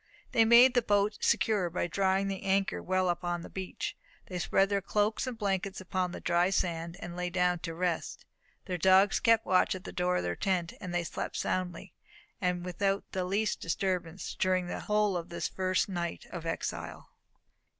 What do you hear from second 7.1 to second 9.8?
lay down to rest. Their dogs kept watch